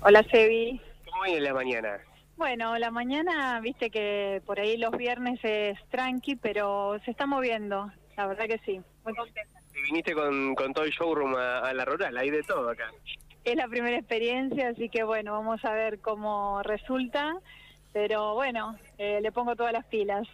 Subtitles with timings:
[0.00, 0.80] Hola, Sebi.
[1.10, 1.98] ¿Cómo viene la mañana?
[2.36, 7.90] Bueno, la mañana, viste que por ahí los viernes es tranqui, pero se está moviendo,
[8.16, 8.80] la verdad que sí.
[9.04, 9.60] Muy contenta.
[9.72, 12.90] Y viniste con, con todo el showroom a, a la rural, hay de todo acá.
[13.44, 17.36] Es la primera experiencia, así que bueno, vamos a ver cómo resulta,
[17.92, 20.26] pero bueno, eh, le pongo todas las pilas.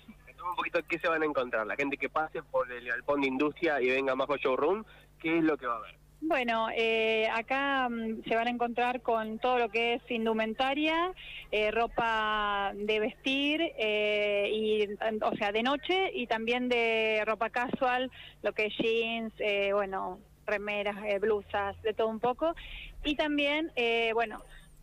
[0.43, 1.66] Un poquito qué se van a encontrar.
[1.66, 4.84] La gente que pase por el galpón de industria y venga a Majo Showroom,
[5.21, 6.00] ¿qué es lo que va a ver?
[6.23, 11.12] Bueno, eh, acá mm, se van a encontrar con todo lo que es indumentaria,
[11.51, 17.48] eh, ropa de vestir, eh, y, mm, o sea, de noche y también de ropa
[17.48, 18.10] casual,
[18.43, 22.55] lo que es jeans, eh, bueno, remeras, eh, blusas, de todo un poco.
[23.02, 23.73] Y también,
[24.12, 24.43] bueno,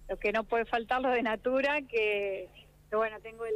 [0.10, 2.50] lo que no puede faltar, lo de Natura, que,
[2.92, 3.54] bueno, tengo el,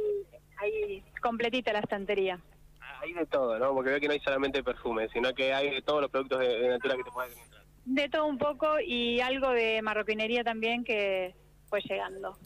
[0.58, 2.38] ahí completita la estantería.
[2.80, 3.74] Ah, Hay de todo, ¿no?
[3.74, 6.68] Porque veo que no hay solamente perfume, sino que hay de todos los productos de,
[6.68, 7.61] natura que te puedas encontrar.
[7.84, 11.34] De todo un poco y algo de marroquinería también que
[11.68, 12.36] fue llegando.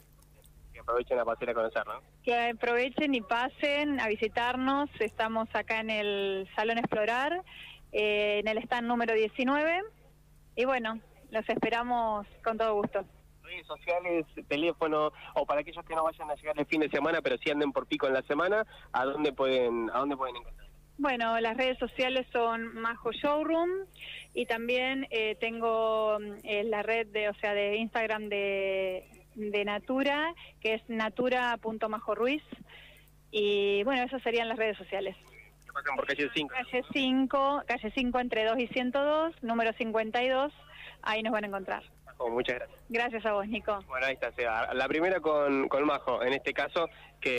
[0.73, 2.01] Que aprovechen la pasera a conocer, ¿no?
[2.23, 4.89] Que aprovechen y pasen a visitarnos.
[4.99, 7.43] Estamos acá en el Salón Explorar,
[7.91, 9.83] eh, en el stand número 19.
[10.55, 10.99] Y bueno,
[11.29, 13.05] los esperamos con todo gusto.
[13.43, 17.21] Redes sociales, teléfono, o para aquellos que no vayan a llegar el fin de semana,
[17.21, 20.66] pero sí anden por pico en la semana, ¿a dónde pueden, a dónde pueden encontrar?
[20.97, 23.69] Bueno, las redes sociales son Majo Showroom
[24.33, 29.65] y también eh, tengo mm, eh, la red de, o sea, de Instagram de, de
[29.65, 32.43] Natura, que es natura.majorruiz.
[33.31, 35.15] Y bueno, esas serían las redes sociales.
[35.95, 36.53] Por calle 5.
[36.53, 40.51] Calle 5, calle 5 entre 2 y 102, número 52,
[41.03, 41.83] ahí nos van a encontrar.
[42.17, 42.79] Oh, muchas gracias.
[42.89, 43.79] Gracias a vos, Nico.
[43.87, 44.73] Bueno, ahí está, Seba.
[44.73, 46.89] La primera con, con Majo, en este caso,
[47.21, 47.35] que